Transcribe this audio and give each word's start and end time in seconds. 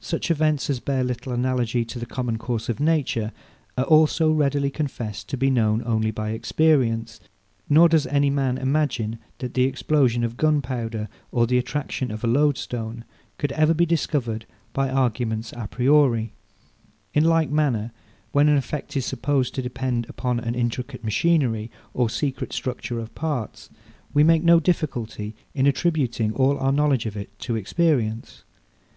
Such 0.00 0.32
events, 0.32 0.68
as 0.68 0.80
bear 0.80 1.04
little 1.04 1.32
analogy 1.32 1.84
to 1.84 2.00
the 2.00 2.04
common 2.04 2.38
course 2.38 2.68
of 2.68 2.80
nature, 2.80 3.30
are 3.78 3.84
also 3.84 4.32
readily 4.32 4.68
confessed 4.68 5.28
to 5.28 5.36
be 5.36 5.48
known 5.48 5.80
only 5.86 6.10
by 6.10 6.30
experience; 6.30 7.20
nor 7.68 7.88
does 7.88 8.04
any 8.08 8.30
man 8.30 8.58
imagine 8.58 9.16
that 9.38 9.54
the 9.54 9.62
explosion 9.62 10.24
of 10.24 10.36
gunpowder, 10.36 11.08
or 11.30 11.46
the 11.46 11.56
attraction 11.56 12.10
of 12.10 12.24
a 12.24 12.26
loadstone, 12.26 13.04
could 13.38 13.52
ever 13.52 13.72
be 13.72 13.86
discovered 13.86 14.44
by 14.72 14.90
arguments 14.90 15.52
a 15.56 15.68
priori. 15.68 16.32
In 17.14 17.22
like 17.22 17.48
manner, 17.52 17.92
when 18.32 18.48
an 18.48 18.56
effect 18.56 18.96
is 18.96 19.06
supposed 19.06 19.54
to 19.54 19.62
depend 19.62 20.04
upon 20.08 20.40
an 20.40 20.56
intricate 20.56 21.04
machinery 21.04 21.70
or 21.94 22.10
secret 22.10 22.52
structure 22.52 22.98
of 22.98 23.14
parts, 23.14 23.70
we 24.12 24.24
make 24.24 24.42
no 24.42 24.58
difficulty 24.58 25.36
in 25.54 25.64
attributing 25.68 26.34
all 26.34 26.58
our 26.58 26.72
knowledge 26.72 27.06
of 27.06 27.16
it 27.16 27.38
to 27.38 27.54
experience. 27.54 28.42